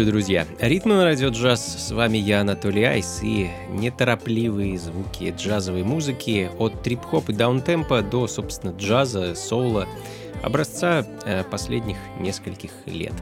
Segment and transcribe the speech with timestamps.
[0.00, 0.46] Приветствую, друзья!
[0.60, 1.76] Ритмы на радио джаз.
[1.76, 8.26] С вами я, Анатолий Айс, и неторопливые звуки джазовой музыки от трип-хоп и даунтемпа до,
[8.26, 9.86] собственно, джаза, соула,
[10.42, 13.12] образца э, последних нескольких лет.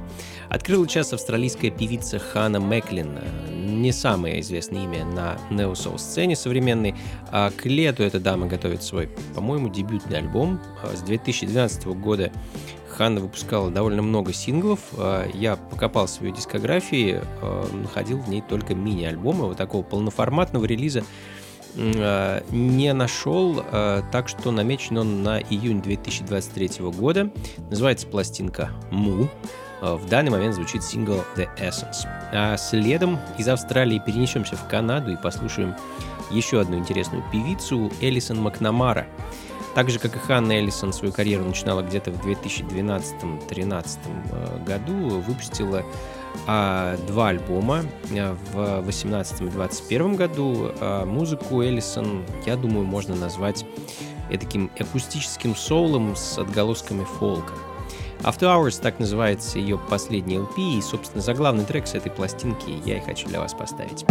[0.51, 3.19] Открыла час австралийская певица Хана Мэклин,
[3.51, 6.95] не самое известное имя на неосоул-сцене современной,
[7.33, 10.61] а к лету эта дама готовит свой, по-моему, дебютный альбом.
[10.85, 12.31] А с 2012 года
[12.99, 14.81] Ханна выпускала довольно много синглов.
[14.95, 19.47] А, я покопал свою дискографии, а, находил в ней только мини-альбомы.
[19.47, 21.05] Вот такого полноформатного релиза
[21.77, 27.31] а, не нашел, так что намечен он на июнь 2023 года.
[27.71, 29.29] Называется пластинка «Му».
[29.81, 32.05] В данный момент звучит сингл «The Essence».
[32.33, 35.77] А следом из Австралии перенесемся в Канаду и послушаем
[36.33, 39.07] еще одну интересную певицу Элисон Макнамара–
[39.79, 43.99] так же, как и Ханна Эллисон свою карьеру начинала где-то в 2012-2013
[44.33, 45.85] э, году, выпустила
[46.49, 50.73] а, два альбома э, в 2018 и 2021 году.
[50.81, 53.65] А, музыку Эллисон, я думаю, можно назвать
[54.29, 57.53] таким акустическим соулом с отголосками фолка.
[58.23, 62.97] After Hours так называется ее последний LP, и, собственно, заглавный трек с этой пластинки я
[62.97, 64.05] и хочу для вас поставить.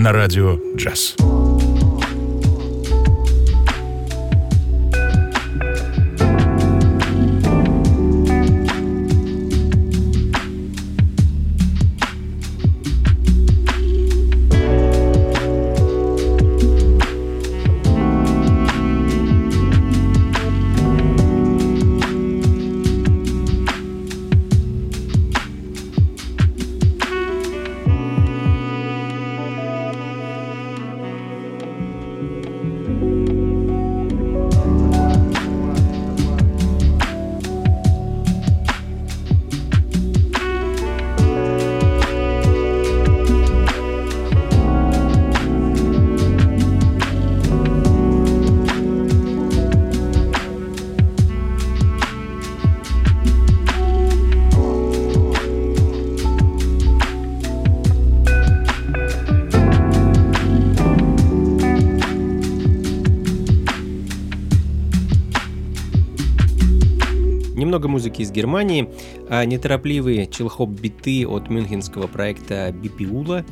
[0.00, 1.14] На радио «Джаз».
[67.80, 68.90] Немного музыки из Германии,
[69.30, 73.42] а неторопливые чилхоп-биты от мюнхенского проекта Бипиула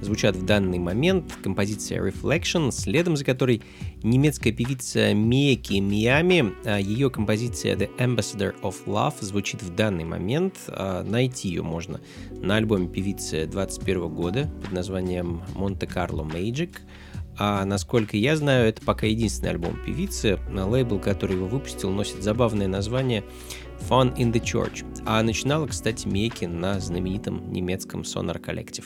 [0.00, 1.30] звучат в данный момент.
[1.42, 3.60] Композиция Reflection, следом за которой
[4.02, 6.54] немецкая певица Меки Миями.
[6.64, 10.54] А ее композиция The Ambassador of Love звучит в данный момент.
[10.68, 16.70] А найти ее можно на альбоме певицы 21 года под названием Monte Carlo Magic.
[17.38, 20.38] А насколько я знаю, это пока единственный альбом певицы.
[20.50, 23.24] Лейбл, который его выпустил, носит забавное название
[23.88, 24.84] Fun in the Church.
[25.04, 28.84] А начинала, кстати, Мейкин на знаменитом немецком Sonar Collective.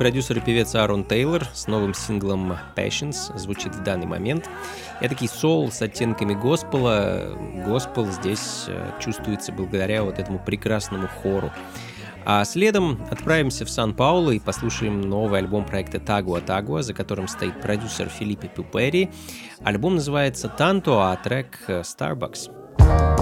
[0.00, 4.48] Продюсер и певец Аарон Тейлор с новым синглом Passions звучит в данный момент.
[4.98, 7.36] Это такой соул с оттенками госпела.
[7.66, 11.52] Госпел здесь э, чувствуется благодаря вот этому прекрасному хору.
[12.24, 17.60] А следом отправимся в Сан-Пауло и послушаем новый альбом проекта Тагуа Тагуа, за которым стоит
[17.60, 19.10] продюсер Филиппе Пупери.
[19.62, 23.19] Альбом называется «Танто», а трек «Starbucks».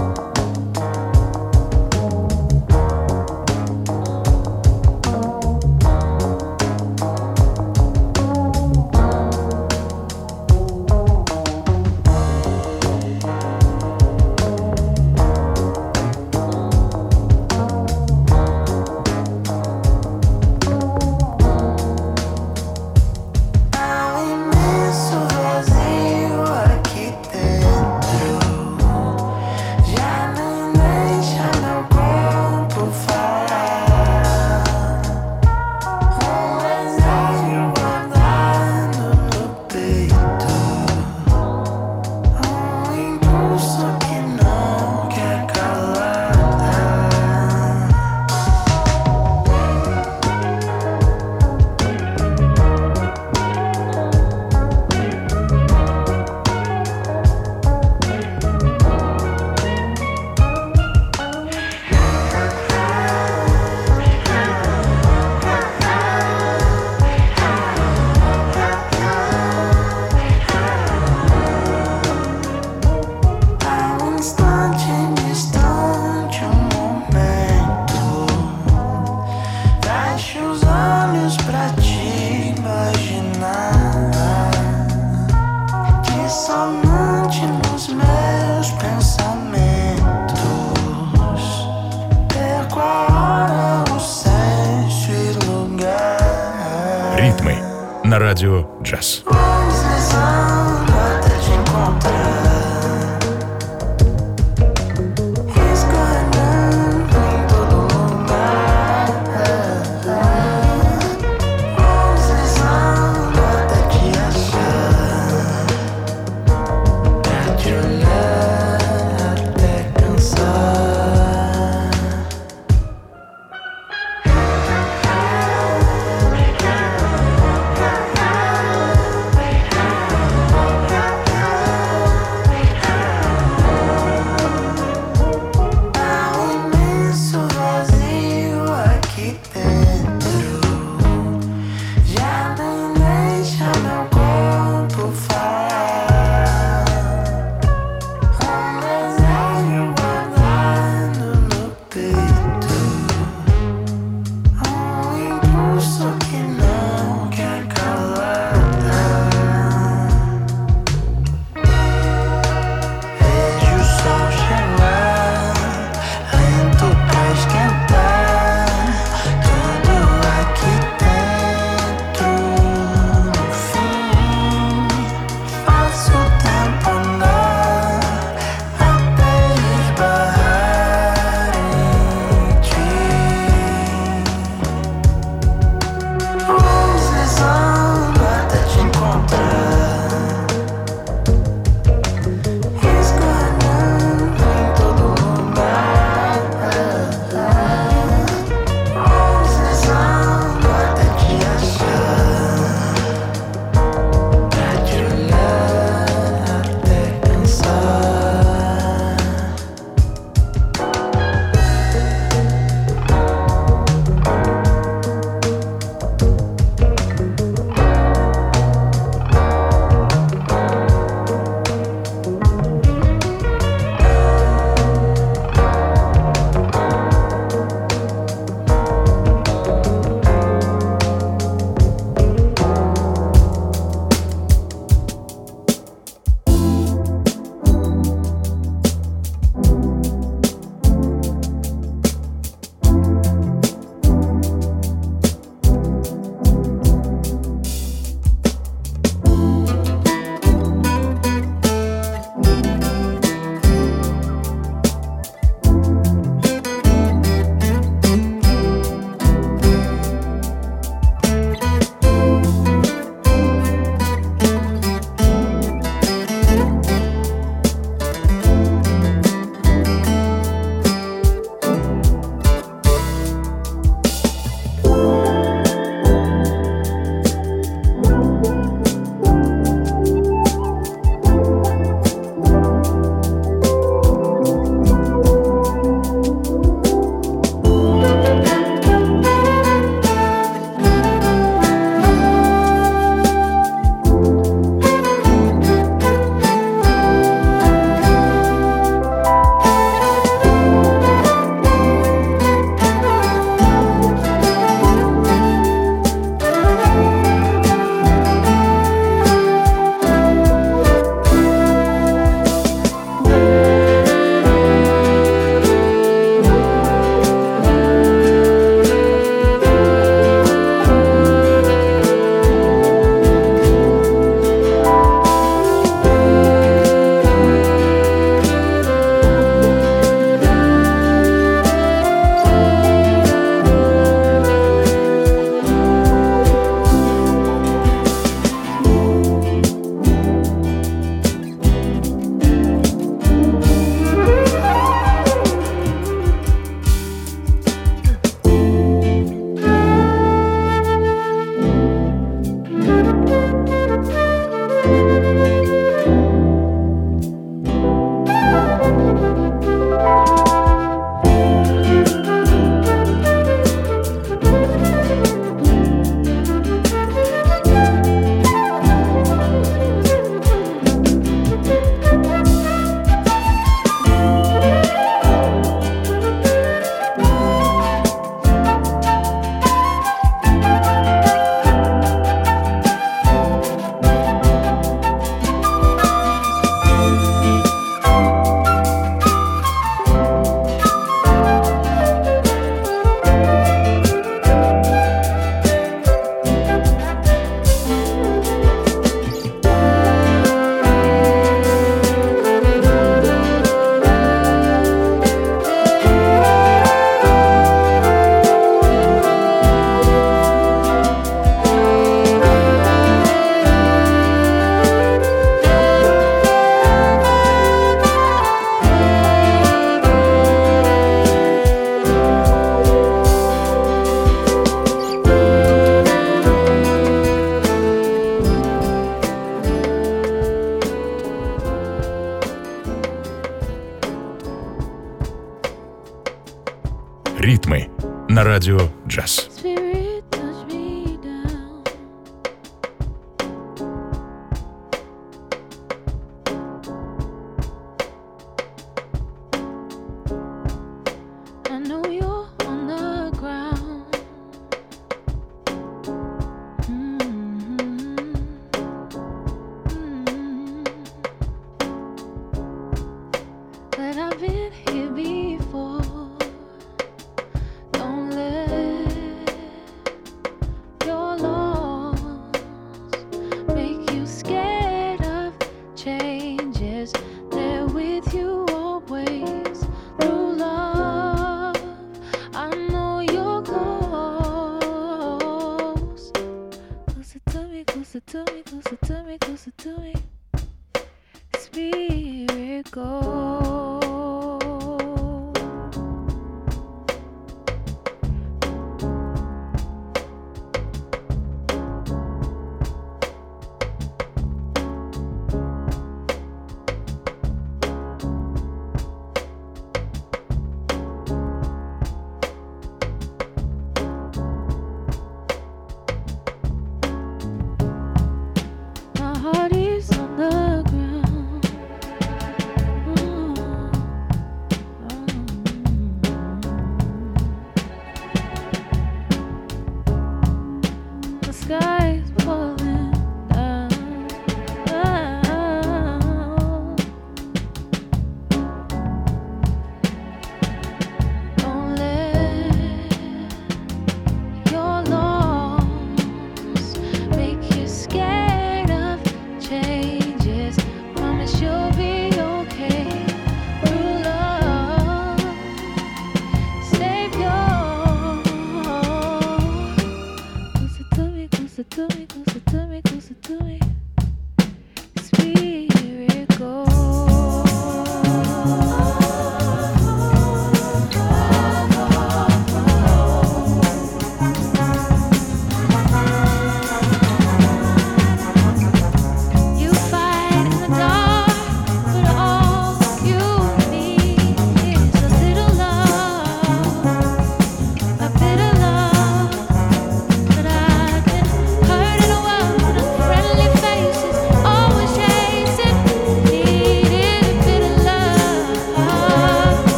[438.47, 438.88] Heart is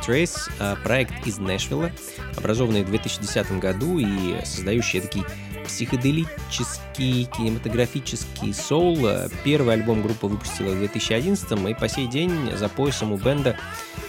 [0.00, 0.38] Trace—
[0.84, 1.90] проект из Нэшвилла,
[2.36, 5.24] образованный в 2010 году и создающий такие
[5.64, 9.08] психоделический кинематографический соул.
[9.44, 13.56] Первый альбом группа выпустила в 2011 и по сей день за поясом у бенда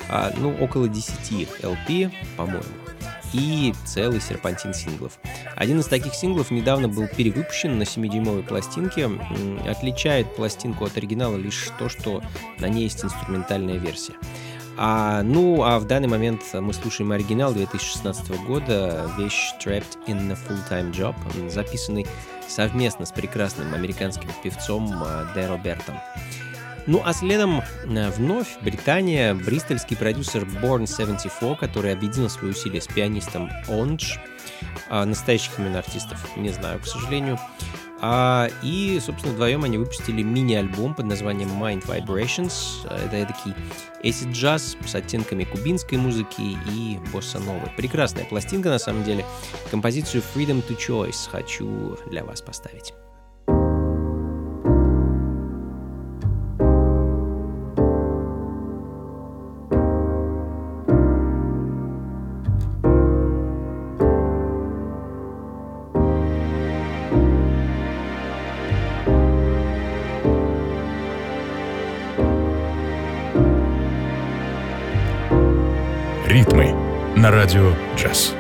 [0.10, 2.64] а, ну, около 10 LP, по-моему
[3.34, 5.20] и целый серпантин синглов.
[5.56, 9.10] Один из таких синглов недавно был перевыпущен на 7-дюймовой пластинке.
[9.68, 12.22] Отличает пластинку от оригинала лишь то, что
[12.60, 14.14] на ней есть инструментальная версия.
[14.78, 20.36] А, ну, а в данный момент мы слушаем оригинал 2016 года, вещь Trapped in a
[20.36, 21.16] Full-Time Job,
[21.50, 22.08] записанный
[22.48, 25.98] совместно с прекрасным американским певцом а, Де Робертом.
[26.88, 32.88] Ну а следом э, вновь Британия, бристольский продюсер Born 74, который объединил свои усилия с
[32.88, 34.20] пианистом Онж,
[34.90, 37.40] а, настоящих имен артистов не знаю, к сожалению,
[38.02, 42.88] а, и, собственно, вдвоем они выпустили мини-альбом под названием Mind Vibrations.
[42.90, 43.54] Это такой
[44.04, 47.70] acid джаз с оттенками кубинской музыки и босса новой.
[47.78, 49.24] Прекрасная пластинка, на самом деле.
[49.70, 52.94] Композицию Freedom to Choice хочу для вас поставить.
[77.42, 78.36] Радио «Джаз».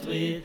[0.00, 0.44] Blessed with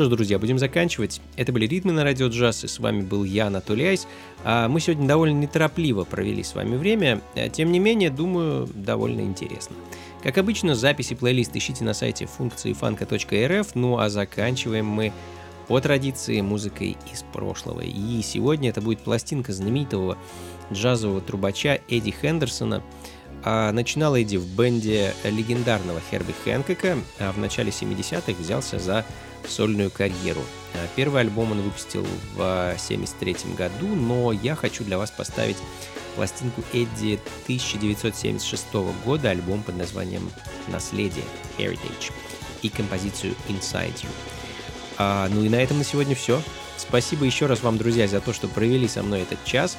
[0.00, 1.20] Что ж, друзья, будем заканчивать.
[1.36, 4.06] Это были «Ритмы на радио джаз», и с вами был я, Анатолий Айс.
[4.44, 9.20] А мы сегодня довольно неторопливо провели с вами время, а, тем не менее, думаю, довольно
[9.20, 9.76] интересно.
[10.22, 15.12] Как обычно, записи плейлист ищите на сайте функции фанка.рф, ну а заканчиваем мы
[15.68, 17.82] по традиции музыкой из прошлого.
[17.82, 20.16] И сегодня это будет пластинка знаменитого
[20.72, 22.82] джазового трубача Эдди Хендерсона.
[23.44, 29.04] А начинал Эдди в бенде легендарного Херби Хэнкока, а в начале 70-х взялся за
[29.48, 30.42] сольную карьеру.
[30.74, 35.56] А первый альбом он выпустил в 1973 году, но я хочу для вас поставить
[36.14, 38.66] пластинку Эдди 1976
[39.04, 40.30] года, альбом под названием
[40.68, 41.24] «Наследие»
[41.58, 42.12] Heritage
[42.62, 44.08] и композицию Inside You.
[44.98, 46.42] А, ну и на этом на сегодня все.
[46.76, 49.76] Спасибо еще раз вам, друзья, за то, что провели со мной этот час.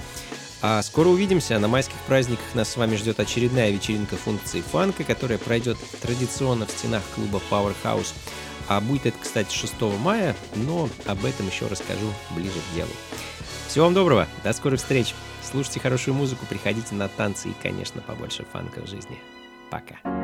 [0.64, 1.58] А скоро увидимся.
[1.58, 6.72] На майских праздниках нас с вами ждет очередная вечеринка функции фанка, которая пройдет традиционно в
[6.72, 8.14] стенах клуба Powerhouse.
[8.72, 12.92] А будет это, кстати, 6 мая, но об этом еще расскажу ближе к делу.
[13.68, 15.14] Всего вам доброго, до скорых встреч.
[15.44, 19.20] Слушайте хорошую музыку, приходите на танцы и, конечно, побольше фанка в жизни.
[19.70, 20.21] Пока.